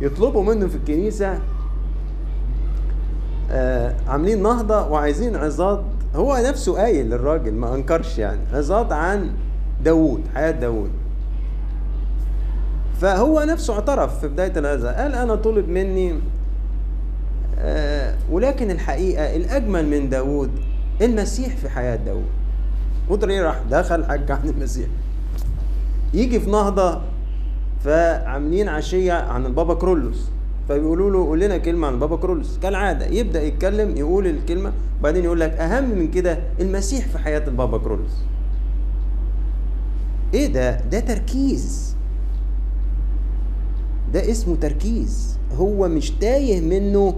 يطلبوا 0.00 0.42
منه 0.42 0.66
في 0.66 0.76
الكنيسة 0.76 1.38
آه، 3.50 3.94
عاملين 4.08 4.42
نهضة 4.42 4.88
وعايزين 4.88 5.36
عظات. 5.36 5.84
هو 6.14 6.36
نفسه 6.48 6.76
قايل 6.76 7.10
للراجل 7.10 7.52
ما 7.54 7.74
أنكرش 7.74 8.18
يعني 8.18 8.40
عظات 8.52 8.92
عن 8.92 9.30
داوود 9.84 10.20
حياة 10.34 10.50
داوود. 10.50 10.90
فهو 13.00 13.42
نفسه 13.42 13.74
اعترف 13.74 14.20
في 14.20 14.28
بداية 14.28 14.52
العظة 14.58 14.92
قال 14.92 15.14
أنا 15.14 15.34
طلب 15.34 15.68
مني 15.68 16.14
آه، 17.58 18.14
ولكن 18.30 18.70
الحقيقة 18.70 19.36
الأجمل 19.36 19.86
من 19.86 20.08
داوود 20.08 20.50
المسيح 21.02 21.56
في 21.56 21.68
حياة 21.68 21.96
داوود. 21.96 22.24
ودري 23.08 23.40
راح 23.40 23.62
دخل 23.70 24.04
حج 24.04 24.30
عن 24.30 24.48
المسيح. 24.48 24.88
يجي 26.14 26.40
في 26.40 26.50
نهضة 26.50 27.00
فعاملين 27.84 28.68
عشية 28.68 29.12
عن 29.12 29.46
البابا 29.46 29.74
كرولوس. 29.74 30.28
فبيقولوا 30.68 31.10
له 31.10 31.18
قول 31.18 31.40
لنا 31.40 31.58
كلمة 31.58 31.86
عن 31.86 31.94
البابا 31.94 32.16
كرولوس. 32.16 32.58
كالعادة 32.58 33.06
يبدأ 33.06 33.42
يتكلم 33.42 33.96
يقول 33.96 34.26
الكلمة 34.26 34.72
وبعدين 35.00 35.24
يقول 35.24 35.40
لك 35.40 35.50
أهم 35.50 35.98
من 35.98 36.10
كده 36.10 36.38
المسيح 36.60 37.08
في 37.08 37.18
حياة 37.18 37.48
البابا 37.48 37.78
كرولوس. 37.78 38.12
إيه 40.34 40.46
ده؟ 40.46 40.80
ده 40.80 41.00
تركيز. 41.00 41.96
ده 44.12 44.30
اسمه 44.30 44.56
تركيز. 44.56 45.38
هو 45.56 45.88
مش 45.88 46.10
تايه 46.10 46.60
منه 46.60 47.14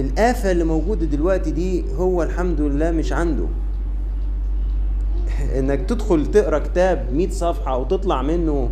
الآفة 0.00 0.50
اللي 0.50 0.64
موجودة 0.64 1.06
دلوقتي 1.06 1.50
دي 1.50 1.84
هو 1.96 2.22
الحمد 2.22 2.60
لله 2.60 2.90
مش 2.90 3.12
عنده. 3.12 3.46
إنك 5.58 5.80
تدخل 5.80 6.26
تقرأ 6.26 6.58
كتاب 6.58 7.06
100 7.12 7.30
صفحة 7.30 7.76
وتطلع 7.76 8.22
منه 8.22 8.70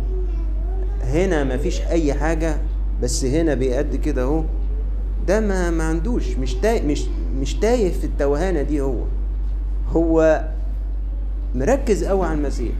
هنا 1.01 1.43
مفيش 1.43 1.81
أي 1.81 2.13
حاجة 2.13 2.57
بس 3.03 3.25
هنا 3.25 3.53
بيقد 3.53 3.95
كده 3.95 4.23
أهو. 4.23 4.43
ده 5.27 5.39
ما 5.39 5.69
ما 5.71 5.83
عندوش 5.83 6.37
مش 6.37 6.53
تايه 6.53 6.81
مش 6.81 7.05
مش 7.39 7.53
تايه 7.55 7.91
في 7.91 8.03
التوهانة 8.03 8.61
دي 8.61 8.81
هو. 8.81 9.03
هو 9.89 10.43
مركز 11.55 12.03
قوي 12.03 12.25
على 12.27 12.37
المسيح. 12.37 12.73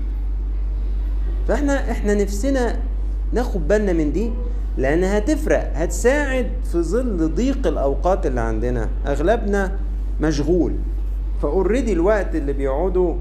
فإحنا 1.48 1.92
إحنا 1.92 2.13
نفسنا 2.13 2.80
ناخد 3.34 3.68
بالنا 3.68 3.94
من 3.94 4.13
دي. 4.13 4.32
لأنها 4.77 5.17
هتفرق 5.17 5.72
هتساعد 5.75 6.51
في 6.72 6.81
ظل 6.81 7.36
ضيق 7.36 7.67
الأوقات 7.67 8.25
اللي 8.25 8.41
عندنا. 8.41 8.89
أغلبنا 9.07 9.72
مشغول. 10.22 10.74
فأوريدي 11.41 11.93
الوقت 11.93 12.36
اللي 12.36 12.53
بيقعدوا 12.53 13.15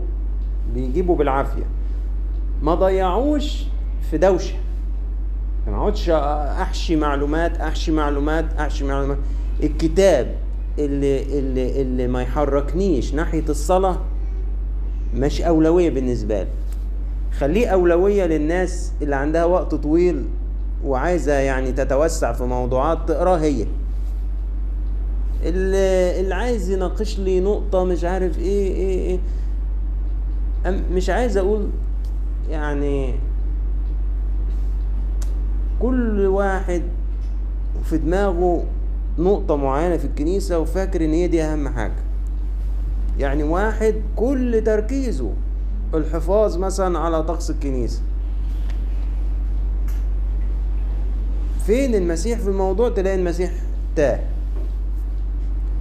بيجيبوا 0.75 1.17
بالعافية. 1.17 1.65
ما 2.63 2.75
ضيعوش 2.75 3.65
في 4.11 4.19
دوشة. 4.19 4.55
ما 5.67 5.77
اقعدش 5.77 6.11
أحشي 6.11 6.97
معلومات 6.97 7.57
أحشي 7.57 7.93
معلومات 7.93 8.45
أحشي 8.59 8.85
معلومات. 8.85 9.19
الكتاب 9.63 10.35
اللي 10.79 11.39
اللي 11.39 11.83
اللي 11.83 12.07
ما 12.07 12.23
يحركنيش 12.23 13.15
ناحية 13.15 13.45
الصلاة 13.49 14.01
مش 15.15 15.43
أولوية 15.43 15.91
بالنسبة 15.91 16.43
لي. 16.43 16.49
خليه 17.39 17.69
أولوية 17.69 18.27
للناس 18.27 18.93
اللي 19.03 19.17
عندها 19.17 19.45
وقت 19.45 19.75
طويل 19.75 20.25
وعايزة 20.85 21.33
يعني 21.33 21.73
تتوسع 21.73 22.33
في 22.33 22.45
موضوعات 22.45 23.09
تقراها 23.09 23.43
هي 23.43 23.67
اللي, 25.43 26.21
اللي 26.21 26.35
عايز 26.35 26.71
يناقش 26.71 27.19
لي 27.19 27.41
نقطة 27.41 27.85
مش 27.85 28.05
عارف 28.05 28.39
إيه 28.39 28.75
إيه 28.75 29.19
إيه. 30.67 30.81
مش 30.93 31.11
عايز 31.11 31.37
أقول 31.37 31.69
يعني 32.51 33.15
كل 35.81 36.27
واحد 36.27 36.83
في 37.85 37.99
دماغه 37.99 38.65
نقطة 39.19 39.57
معينة 39.57 39.97
في 39.97 40.05
الكنيسة 40.05 40.59
وفاكر 40.59 41.05
إن 41.05 41.13
هي 41.13 41.29
دي 41.29 41.43
أهم 41.43 41.69
حاجة. 41.69 42.07
يعني 43.19 43.43
واحد 43.43 43.95
كل 44.17 44.63
تركيزه 44.67 45.31
الحفاظ 45.95 46.57
مثلا 46.57 46.99
على 46.99 47.23
طقس 47.23 47.51
الكنيسة. 47.51 48.01
فين 51.67 51.95
المسيح 51.95 52.39
في 52.39 52.49
الموضوع؟ 52.49 52.89
تلاقي 52.89 53.17
المسيح 53.17 53.51
تاه 53.97 54.21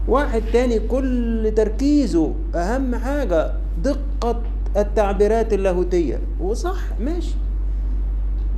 واحد 0.07 0.41
تاني 0.53 0.79
كل 0.79 1.51
تركيزه 1.55 2.33
أهم 2.55 2.95
حاجة 2.95 3.51
دقة 3.83 4.41
التعبيرات 4.77 5.53
اللاهوتية. 5.53 6.19
وصح 6.39 6.79
ماشي. 6.99 7.35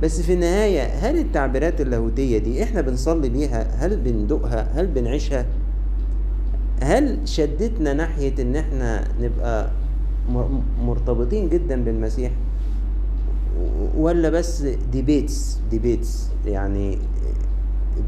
بس 0.02 0.20
في 0.20 0.32
النهاية 0.32 0.82
هل 0.82 1.18
التعبيرات 1.18 1.80
اللاهوتية 1.80 2.38
دي 2.38 2.62
إحنا 2.62 2.80
بنصلي 2.80 3.28
بيها؟ 3.28 3.66
هل 3.86 3.96
بندقها؟ 3.96 4.68
هل 4.74 4.86
بنعيشها؟ 4.86 5.46
هل 6.82 7.18
شدتنا 7.24 7.92
ناحية 7.92 8.42
إن 8.42 8.56
إحنا 8.56 9.04
نبقى 9.20 9.68
مر- 10.30 10.60
مرتبطين 10.82 11.48
جدا 11.48 11.84
بالمسيح؟ 11.84 12.30
ولا 13.96 14.30
بس 14.30 14.62
debates 14.92 15.58
debates 15.70 16.28
يعني 16.46 16.98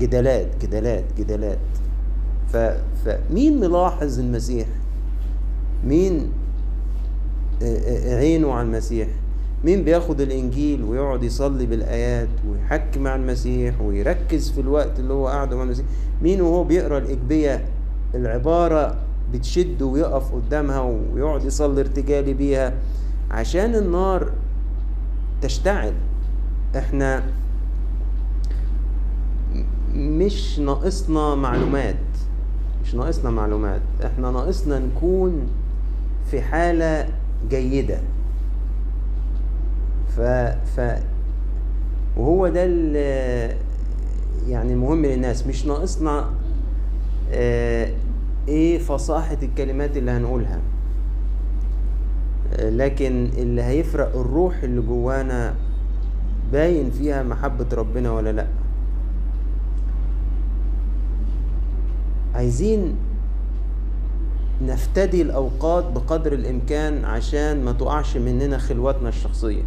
جدالات 0.01 0.47
جدالات 0.63 1.05
جدالات. 1.19 1.59
فمين 3.05 3.61
ملاحظ 3.61 4.19
المسيح؟ 4.19 4.67
مين 5.85 6.33
عينه 8.07 8.53
على 8.53 8.67
المسيح؟ 8.67 9.09
مين 9.65 9.85
بياخد 9.85 10.21
الإنجيل 10.21 10.83
ويقعد 10.85 11.23
يصلي 11.23 11.67
بالآيات 11.67 12.29
ويحكي 12.49 12.99
مع 13.01 13.15
المسيح 13.17 13.81
ويركز 13.81 14.51
في 14.51 14.61
الوقت 14.61 14.99
اللي 15.01 15.13
هو 15.13 15.29
قاعدة 15.29 15.57
مع 15.57 15.63
المسيح؟ 15.63 15.87
مين 16.23 16.41
وهو 16.41 16.65
بيقرأ 16.65 16.99
الإجبية؟ 16.99 17.65
العبارة 18.15 18.97
بتشده 19.33 19.87
ويقف 19.87 20.35
قدامها 20.35 20.81
ويقعد 21.15 21.45
يصلي 21.45 21.81
ارتجالي 21.81 22.35
بيها 22.35 22.75
عشان 23.31 23.75
النار 23.75 24.33
تشتعل. 25.42 25.92
إحنا 26.76 27.22
مش 29.94 30.59
ناقصنا 30.59 31.35
معلومات 31.35 31.96
مش 32.85 32.94
ناقصنا 32.94 33.31
معلومات. 33.31 33.81
إحنا 34.05 34.31
ناقصنا 34.31 34.79
نكون 34.79 35.48
في 36.31 36.42
حالة 36.42 37.09
جيدة. 37.50 37.98
ف 40.16 40.20
ف 40.76 40.98
وهو 42.16 42.48
ده 42.48 42.64
يعني 44.48 44.72
المهم 44.72 45.07
للناس. 45.07 45.46
مش 45.46 45.66
ناقصنا 45.66 46.31
آه، 47.33 47.92
إيه 48.48 48.79
فصاحة 48.79 49.37
الكلمات 49.42 49.96
اللي 49.96 50.11
هنقولها. 50.11 50.61
لكن 52.59 53.31
اللي 53.39 53.63
هيفرق 53.63 54.17
الروح 54.17 54.63
اللي 54.63 54.81
جوانا 54.81 55.55
باين 56.53 56.91
فيها 56.91 57.23
محبة 57.23 57.67
ربنا 57.73 58.11
ولا 58.13 58.33
لأ. 58.33 58.47
عايزين 62.35 62.97
نفتدي 64.63 65.23
الأوقات 65.23 65.85
بقدر 65.85 66.33
الإمكان 66.33 67.05
عشان 67.05 67.65
ما 67.65 67.73
تقعش 67.73 68.17
مننا 68.17 68.59
خلواتنا 68.59 69.09
الشخصية. 69.09 69.63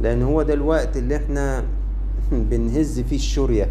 لأن 0.00 0.22
هو 0.22 0.42
ده 0.42 0.54
الوقت 0.54 0.96
اللي 0.96 1.16
إحنا 1.16 1.64
بنهز 2.50 3.00
فيه 3.00 3.16
الشورية 3.16 3.68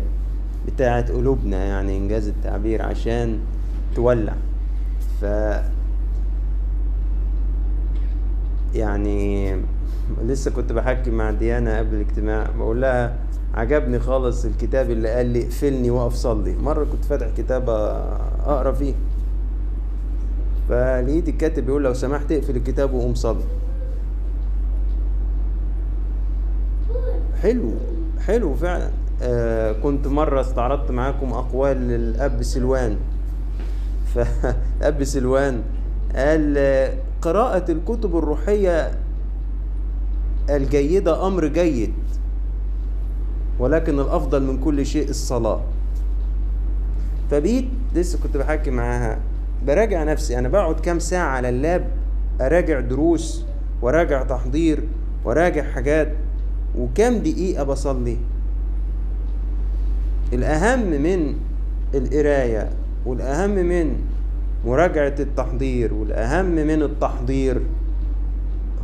بتاعت 0.67 1.11
قلوبنا 1.11 1.65
يعني 1.65 1.97
إنجاز 1.97 2.27
التعبير 2.27 2.81
عشان 2.81 3.39
تولع. 3.95 4.33
ف 5.21 5.25
يعني 8.73 9.55
لسه 10.25 10.51
كنت 10.51 10.73
بحكي 10.73 11.11
مع 11.11 11.31
ديانا 11.31 11.79
قبل 11.79 11.95
الاجتماع 11.95 12.47
بقول 12.57 12.81
لها 12.81 13.15
عجبني 13.53 13.99
خالص 13.99 14.45
الكتاب 14.45 14.89
اللي 14.89 15.09
قال 15.09 15.25
لي 15.25 15.43
اقفلني 15.43 15.91
واقف 15.91 16.13
صلي. 16.13 16.55
مرة 16.55 16.83
كنت 16.83 17.05
فاتح 17.05 17.27
كتاب 17.37 17.69
أقرأ 18.45 18.71
فيه. 18.71 18.93
فلقيت 20.69 21.29
الكاتب 21.29 21.65
بيقول 21.65 21.83
لو 21.83 21.93
سمحت 21.93 22.31
اقفل 22.31 22.55
الكتاب 22.55 22.93
وقوم 22.93 23.15
صلي. 23.15 23.43
حلو 27.41 27.71
حلو 28.19 28.55
فعلا. 28.55 28.89
آه 29.21 29.71
كنت 29.71 30.07
مرة 30.07 30.41
استعرضت 30.41 30.91
معاكم 30.91 31.33
أقوال 31.33 31.91
الأب 31.91 32.43
سلوان. 32.43 32.97
فأب 34.15 35.03
سلوان 35.03 35.61
قال 36.15 36.57
قراءة 37.21 37.71
الكتب 37.71 38.17
الروحية 38.17 38.91
الجيدة 40.49 41.27
أمر 41.27 41.47
جيد 41.47 41.93
ولكن 43.59 43.99
الأفضل 43.99 44.43
من 44.43 44.57
كل 44.59 44.85
شيء 44.85 45.09
الصلاة. 45.09 45.61
فبقيت 47.31 47.65
لسه 47.95 48.19
كنت 48.23 48.37
بحكي 48.37 48.71
معاها 48.71 49.19
براجع 49.67 50.03
نفسي 50.03 50.39
أنا 50.39 50.47
بقعد 50.47 50.79
كام 50.79 50.99
ساعة 50.99 51.27
على 51.29 51.49
اللاب 51.49 51.87
أراجع 52.41 52.79
دروس 52.79 53.45
وراجع 53.81 54.23
تحضير 54.23 54.83
وراجع 55.25 55.63
حاجات 55.63 56.13
وكام 56.77 57.17
دقيقة 57.17 57.63
بصلي. 57.63 58.17
الأهم 60.33 61.01
من 61.01 61.35
القراية 61.93 62.69
والأهم 63.05 63.49
من 63.49 63.95
مراجعة 64.65 65.15
التحضير 65.19 65.93
والأهم 65.93 66.45
من 66.45 66.81
التحضير 66.83 67.61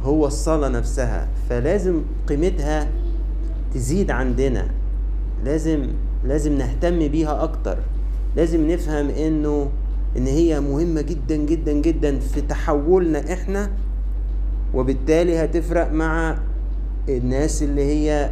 هو 0.04 0.28
الصلاة 0.28 0.70
نفسها 0.70 1.28
فلازم 1.50 2.02
قيمتها 2.28 2.88
تزيد 3.74 4.12
عندنا. 4.12 4.68
لازم 5.46 5.88
لازم 6.26 6.58
نهتم 6.58 7.08
بيها 7.08 7.44
أكتر. 7.44 7.78
لازم 8.36 8.72
نفهم 8.72 9.10
إنه 9.10 9.70
إن 10.18 10.28
هي 10.28 10.60
مهمة 10.60 11.02
جدا 11.02 11.36
جدا 11.36 11.72
جدا 11.74 12.20
في 12.20 12.42
تحولنا 12.42 13.34
إحنا 13.34 13.72
وبالتالي 14.74 15.44
هتفرق 15.44 15.92
مع 15.92 16.38
الناس 17.10 17.64
اللي 17.64 17.82
هي 17.84 18.32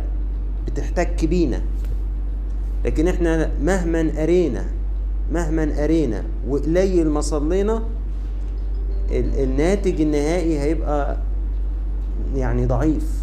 بتحتك 0.67 1.25
بينا. 1.25 1.61
لكن 2.85 3.07
إحنا 3.07 3.51
مهما 3.63 4.11
قرينا 4.17 4.65
مهما 5.31 5.81
قرينا 5.81 6.23
وقليل 6.47 7.09
ما 7.09 7.21
صلينا 7.21 7.83
ال- 9.11 9.39
الناتج 9.43 10.01
النهائي 10.01 10.59
هيبقى 10.59 11.17
يعني 12.35 12.65
ضعيف 12.65 13.21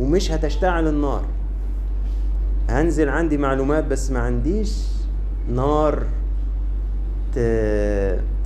ومش 0.00 0.32
هتشتعل 0.32 0.88
النار. 0.88 1.24
هنزل 2.68 3.08
عندي 3.08 3.36
معلومات 3.38 3.84
بس 3.84 4.10
ما 4.10 4.18
عنديش 4.18 4.84
نار 5.54 6.02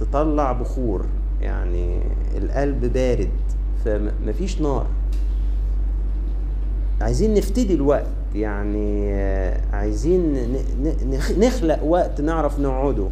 تطلع 0.01 0.53
بخور. 0.53 1.05
يعني 1.41 2.01
القلب 2.37 2.93
بارد 2.93 3.29
فمفيش 3.85 4.61
نار. 4.61 4.87
عايزين 7.01 7.35
نفتدي 7.35 7.75
الوقت. 7.75 8.07
يعني 8.35 9.15
آه، 9.15 9.61
عايزين 9.73 10.57
نخلق 11.39 11.85
وقت 11.85 12.21
نعرف 12.21 12.61
نقعده. 12.61 13.09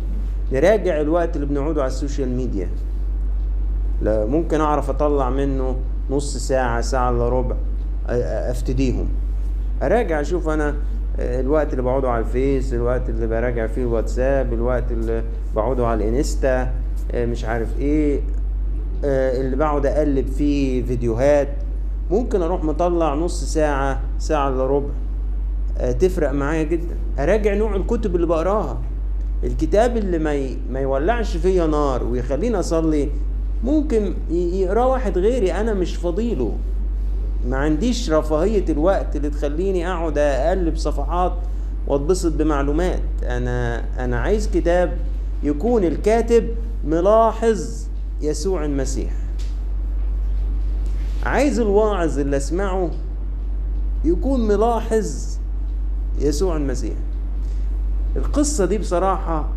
نراجع 0.53 1.01
الوقت 1.01 1.37
اللي 1.37 1.47
بنقعده 1.47 1.83
على 1.83 1.91
ال 1.91 1.96
social 1.96 2.29
media. 2.37 2.69
لا 4.03 4.27
ممكن 4.27 4.61
أعرف 4.61 4.91
أطلع 4.91 5.31
منه 5.31 5.77
نص 6.11 6.37
ساعة 6.37 6.81
ساعة 6.81 7.11
إلا 7.11 7.29
ربع 7.29 7.57
أفتديهم. 8.51 9.09
أراجع 9.83 10.21
أشوف 10.21 10.49
أنا 10.49 10.75
آه، 11.21 11.41
الوقت 11.41 11.71
اللي 11.73 11.83
بقعده 11.83 12.11
على 12.11 12.21
الفيس 12.21 12.75
الوقت 12.75 13.09
اللي 13.09 13.27
براجع 13.27 13.67
فيه 13.67 13.83
الواتساب 13.83 14.53
الوقت 14.53 14.93
اللي 14.93 15.23
بقعده 15.55 15.87
على 15.87 16.09
الإنستا 16.09 16.71
آه، 17.13 17.27
مش 17.27 17.45
عارف 17.45 17.79
إيه 17.79 18.21
اللي 19.05 19.57
بقعد 19.57 19.87
أقلب 19.87 20.27
فيه 20.27 20.83
فيديوهات. 20.85 21.49
ممكن 22.11 22.43
أروح 22.43 22.65
مطلع 22.65 23.15
نص 23.15 23.45
ساعة 23.45 24.01
ساعة 24.19 24.49
إلا 24.49 24.67
ربع. 24.67 24.89
تفرق 26.01 26.31
معايا 26.33 26.63
جدا. 26.63 26.97
أراجع 27.19 27.55
نوع 27.55 27.77
الكتب 27.77 28.17
اللي 28.17 28.27
بقراها. 28.27 28.79
الكتاب 29.45 29.97
اللي 29.97 30.19
ما. 30.19 30.49
ما 30.71 30.81
يولعش 30.81 31.37
فيا 31.37 31.67
نار 31.67 32.05
ويخليني 32.05 32.61
أصلي 32.61 33.09
ممكن 33.65 34.15
يقراه 34.31 34.87
واحد 34.87 35.19
غيري 35.19 35.53
أنا 35.53 35.75
مش 35.75 35.97
فضيله 35.97 36.53
ما 37.49 37.57
عنديش 37.57 38.11
رفاهية 38.11 38.65
الوقت 38.69 39.17
اللي 39.17 39.31
تخليني 39.31 39.89
أقعد 39.93 40.19
أقلب 40.19 40.77
صفحات 40.77 41.33
وأتبسط 41.87 42.33
بمعلومات. 42.33 43.03
أنا 43.23 43.85
أنا 44.05 44.21
عايز 44.21 44.49
كتاب 44.49 44.93
يكون 45.43 45.85
الكاتب 45.85 46.49
ملاحظ 46.87 47.87
يسوع 48.23 48.65
المسيح. 48.65 49.13
عايز 51.27 51.61
الواعظ 51.61 52.19
اللي 52.19 52.37
أسمعه 52.37 52.91
يكون 54.05 54.41
ملاحظ 54.41 55.39
يسوع 56.21 56.57
المسيح. 56.57 56.95
القصة 58.17 58.65
دي 58.65 58.79
بصراحة 58.79 59.49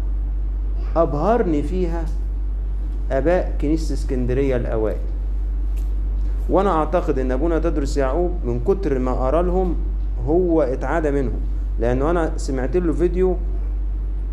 أبهرني 0.96 1.64
فيها 1.64 2.06
آباء 3.12 3.56
كنيسة 3.62 3.94
اسكندرية 3.94 4.56
الأوائل. 4.56 5.00
وأنا 6.50 6.72
أعتقد 6.72 7.20
إن 7.20 7.32
أبونا 7.32 7.60
تدرس 7.60 7.98
يعقوب 7.98 8.32
من 8.46 8.60
كتر 8.60 9.00
ما 9.00 9.12
قرا 9.12 9.42
لهم 9.42 9.76
هو 10.28 10.62
اتعادى 10.62 11.12
منهم. 11.12 11.40
لأنه 11.80 12.10
أنا 12.10 12.38
سمعت 12.38 12.78
له 12.78 12.94
فيديو 12.94 13.36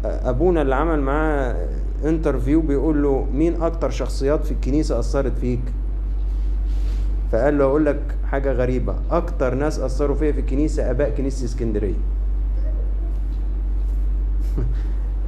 أبونا 0.05 0.63
اللي 0.63 0.75
عمل 0.75 1.01
معاه 1.01 1.69
انترفيو 2.05 2.61
بيقول 2.61 3.03
له 3.03 3.27
مين 3.35 3.63
أكتر 3.63 3.91
شخصيات 3.91 4.45
في 4.45 4.53
الكنيسة 4.53 4.99
أثرت 4.99 5.39
فيك؟ 5.39 5.61
فقال 7.33 7.59
له 7.59 7.65
أقول 7.65 7.87
لك 7.87 8.01
حاجة 8.31 8.53
غريبة 8.53 8.95
أكتر 9.11 9.55
ناس 9.55 9.79
أثروا 9.79 10.17
فيا 10.17 10.33
في 10.33 10.41
الكنيسة 10.41 10.91
آباء 10.91 11.11
كنيسة 11.11 11.45
اسكندرية. 11.45 11.95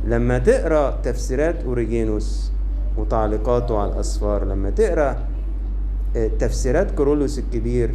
لما 0.05 0.39
تقرأ 0.39 0.91
تفسيرات 1.03 1.65
أوريجينوس 1.65 2.53
وتعليقاته 2.97 3.79
على 3.79 3.93
الأسفار 3.93 4.45
لما 4.45 4.71
تقرأ 4.71 5.17
آه، 6.17 6.31
تفسيرات 6.39 6.91
كورولوس 6.91 7.39
الكبير 7.39 7.91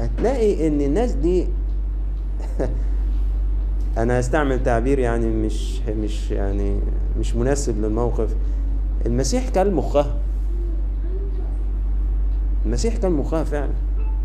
هتلاقي 0.00 0.68
إن 0.68 0.80
الناس 0.80 1.12
دي 1.12 1.46
أنا 3.98 4.20
هستعمل 4.20 4.62
تعبير 4.62 4.98
يعني 4.98 5.26
مش 5.26 5.80
مش 5.80 6.30
يعني 6.30 6.80
مش 7.18 7.36
مناسب 7.36 7.80
للموقف. 7.80 8.34
المسيح 9.06 9.48
كان 9.48 9.74
مخها. 9.74 10.16
المسيح 12.66 12.96
كان 12.96 13.12
مخها 13.12 13.44
فعلا. 13.44 13.72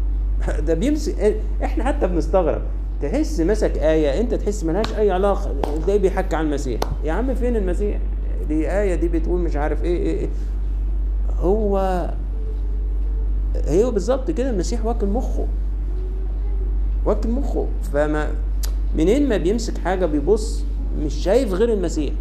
ده 0.68 0.74
بيمسك 0.74 1.36
إحنا 1.64 1.84
حتى 1.84 2.08
بنستغرب. 2.08 2.62
تحس 3.02 3.40
مسك 3.40 3.78
آية 3.78 4.20
أنت 4.22 4.34
تحس 4.34 4.64
ملهاش 4.64 4.94
أي 4.98 5.12
علاقة. 5.12 5.56
ده 5.88 5.98
بيحكي 5.98 6.36
عن 6.36 6.46
المسيح. 6.46 6.80
يا 7.04 7.12
عم 7.12 7.36
فين 7.36 7.56
المسيح؟ 7.56 8.00
دي 8.48 8.72
آية 8.72 8.96
دي 8.96 9.08
بتقول 9.08 9.42
مش 9.42 9.56
عارف 9.56 9.84
إيه 9.84 9.98
إيه, 9.98 10.20
إيه. 10.20 10.30
هو 11.40 11.78
هو 13.68 13.92
بالظبط 13.92 14.32
كده 14.32 14.50
المسيح 14.50 14.86
واكل 14.86 15.08
مخه. 15.08 15.48
واكل 17.06 17.30
مخه. 17.30 17.68
فما 17.94 18.32
منين 18.98 19.30
ما 19.30 19.38
بيمسك 19.38 19.78
حاجة 19.78 20.06
بيبص 20.06 20.64
مش 21.00 21.14
شايف 21.14 21.54
غير 21.54 21.74
المسيح. 21.74 22.14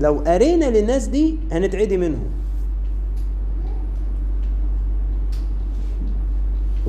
لو 0.00 0.18
قرينا 0.26 0.64
للناس 0.70 1.06
دي 1.06 1.38
هنتعدي 1.52 1.96
منهم. 1.96 2.39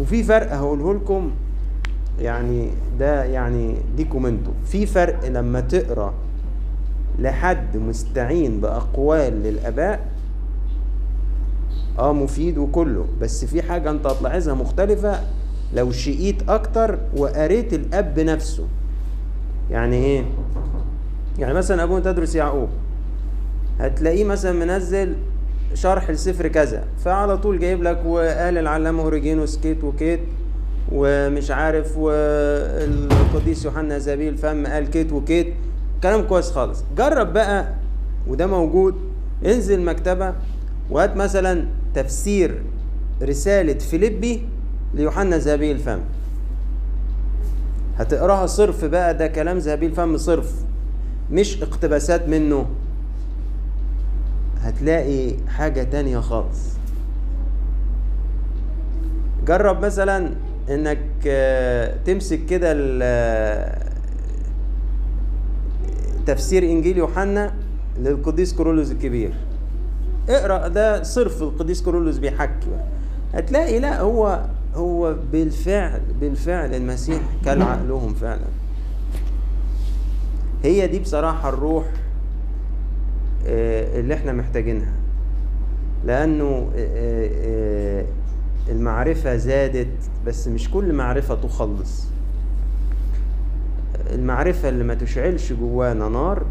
وفي 0.02 0.24
فرق 0.24 0.54
هقوله 0.54 0.94
لكم 0.94 1.32
يعني 2.20 2.70
ده 3.00 3.24
يعني 3.24 3.76
ليكم 3.98 4.26
أنتوا. 4.26 4.54
في 4.66 4.86
فرق 4.86 5.28
لما 5.28 5.60
تقرأ 5.60 6.14
لحد 7.20 7.78
مستعين 7.78 8.62
بأقوال 8.62 9.34
للآباء 9.44 10.08
آه 12.00 12.14
مفيد 12.14 12.58
وكله. 12.58 13.06
بس 13.22 13.46
في 13.46 13.62
حاجة 13.62 13.90
أنت 13.92 14.06
هتلاحظها 14.08 14.54
مختلفة 14.54 15.20
لو 15.74 15.92
شقيت 15.92 16.50
أكتر 16.50 17.00
وقريت 17.18 17.74
الآب 17.74 18.20
نفسه 18.20 18.68
يعني 19.72 19.96
إيه؟ 19.96 20.26
يعني 21.40 21.54
مثلا 21.54 21.84
ابونا 21.84 22.00
تدرس 22.04 22.36
يعقوب. 22.36 22.70
هتلاقيه 23.80 24.24
مثلا 24.24 24.66
منزل 24.66 25.16
شرح 25.74 26.10
لسفر 26.10 26.48
كذا. 26.48 26.84
فعلى 27.06 27.38
طول 27.38 27.60
جايب 27.60 27.84
لك 27.84 28.02
وقال 28.06 28.58
العلامة 28.58 29.04
اوريجينوس 29.04 29.58
كيت 29.58 29.84
وكيت 29.84 30.20
ومش 30.92 31.52
عارف 31.52 31.98
والقديس 31.98 33.66
يوحنا 33.66 33.98
زابيل 33.98 34.38
فم 34.38 34.68
قال 34.68 34.90
كيت 34.90 35.12
وكيت. 35.12 35.54
كلام 36.04 36.22
كويس 36.22 36.52
خالص. 36.52 36.84
جرب 36.98 37.34
بقى 37.34 37.68
وده 38.28 38.48
موجود. 38.48 38.96
انزل 39.46 39.82
مكتبة 39.82 40.34
وهات 40.90 41.16
مثلا 41.16 41.66
تفسير 41.96 42.62
رسالة 43.22 43.74
فيليبي 43.74 44.46
ليوحنا 44.94 45.38
زابيل 45.38 45.78
فم. 45.80 46.00
هتقراها 47.98 48.46
صرف 48.46 48.86
بقى 48.86 49.18
ده 49.18 49.28
كلام 49.28 49.60
زابيل 49.60 49.92
فم 49.92 50.18
صرف 50.18 50.54
مش 51.32 51.64
اقتباسات 51.64 52.28
منه. 52.30 52.66
هتلاقي 54.62 55.34
حاجة 55.48 55.84
تانية 55.84 56.20
خالص. 56.20 56.60
جرب 59.48 59.86
مثلا 59.86 60.32
إنك 60.70 61.00
آه، 61.28 61.96
تمسك 62.06 62.46
كده 62.46 62.68
ال- 62.72 63.82
تفسير 66.26 66.64
إنجيل 66.64 66.98
يوحنا 66.98 67.54
للقديس 68.00 68.54
كورولوس 68.54 68.92
الكبير. 68.92 69.34
اقرأ 70.30 70.68
ده 70.68 71.04
صرف 71.04 71.42
القديس 71.42 71.82
كورولوس 71.82 72.18
بيحكي 72.18 72.68
هتلاقي 73.34 73.80
لا 73.80 74.02
هو 74.02 74.46
هو 74.76 75.16
بالفعل 75.32 76.02
بالفعل 76.22 76.76
المسيح 76.76 77.22
كان 77.46 77.62
عقلهم 77.62 78.14
فعلا. 78.14 78.48
هي 80.64 80.88
دي 80.88 81.00
بصراحة 81.00 81.50
الروح 81.50 81.86
آه، 81.86 82.01
اللي 83.46 84.14
إحنا 84.14 84.34
محتاجينها. 84.34 84.94
لأنه 86.06 86.70
آه، 86.76 87.30
آه، 87.36 88.06
المعرفة 88.70 89.36
زادت 89.36 90.10
بس 90.26 90.48
مش 90.48 90.70
كل 90.72 90.94
معرفة 90.94 91.36
تخلص. 91.36 92.08
المعرفة 94.14 94.70
اللي 94.70 94.84
ما 94.84 94.94
تشعلش 94.94 95.54
جوانا 95.54 96.10
نار 96.10 96.46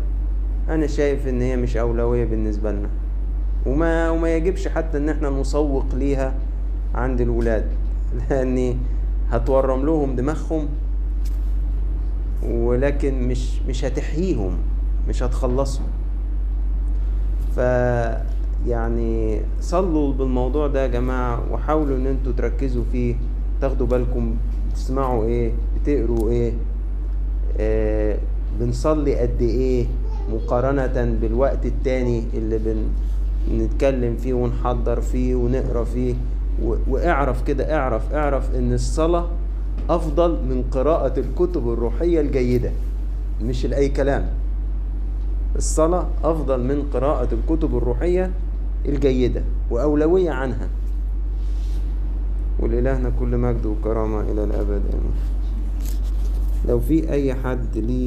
أنا 0.68 0.86
شايف 0.86 1.28
إن 1.28 1.40
هي 1.40 1.56
مش 1.56 1.76
أولوية 1.76 2.24
بالنسبة 2.24 2.72
لنا. 2.72 2.88
وما 3.66 4.10
وما 4.10 4.36
يجبش 4.36 4.68
حتى 4.68 4.98
إن 4.98 5.08
إحنا 5.08 5.30
نسوق 5.30 5.94
ليها 5.94 6.34
عند 6.94 7.20
الولاد. 7.20 7.64
لأن 8.30 8.78
هتورم 9.30 9.86
لهم 9.86 10.16
دماغهم 10.16 10.68
ولكن 12.42 13.28
مش 13.28 13.62
مش 13.68 13.84
هتحييهم 13.84 14.58
مش 15.08 15.22
هتخلصهم. 15.22 15.86
ف 17.56 17.58
يعني 18.66 19.40
صلوا 19.60 20.12
بالموضوع 20.12 20.66
ده 20.66 20.82
يا 20.82 20.86
جماعة 20.86 21.52
وحاولوا 21.52 21.96
إن 21.96 22.06
أنتوا 22.06 22.32
تركزوا 22.32 22.84
فيه 22.92 23.14
تاخدوا 23.60 23.86
بالكم 23.86 24.34
تسمعوا 24.74 25.24
إيه 25.24 25.52
بتقروا 25.76 26.30
إيه 26.30 26.52
آه 27.58 28.18
بنصلي 28.60 29.16
قد 29.18 29.42
إيه 29.42 29.86
مقارنة 30.32 31.16
بالوقت 31.20 31.66
التاني 31.66 32.22
اللي 32.34 32.58
بن 32.58 32.82
نتكلم 33.58 34.16
فيه 34.16 34.34
ونحضر 34.34 35.00
فيه 35.00 35.34
ونقرأ 35.34 35.84
فيه. 35.84 36.14
واعرف 36.88 37.42
كده 37.42 37.76
اعرف 37.76 38.12
اعرف 38.14 38.54
إن 38.54 38.72
الصلاة 38.72 39.28
أفضل 39.90 40.30
من 40.30 40.64
قراءة 40.70 41.20
الكتب 41.20 41.72
الروحية 41.72 42.20
الجيدة 42.20 42.70
مش 43.42 43.66
لأي 43.66 43.88
كلام. 43.88 44.26
الصلاة 45.56 46.06
أفضل 46.24 46.60
من 46.60 46.88
قراءة 46.94 47.28
الكتب 47.32 47.76
الروحية 47.76 48.30
الجيدة 48.86 49.42
وأولوية 49.70 50.30
عنها. 50.30 50.68
ولإلهنا 52.58 53.12
كل 53.20 53.36
مجد 53.38 53.66
وكرامة 53.66 54.20
إلى 54.20 54.44
الأبد. 54.44 54.82
لو 56.68 56.80
في 56.80 57.10
أي 57.12 57.34
حد 57.34 57.76
ليه 57.78 57.98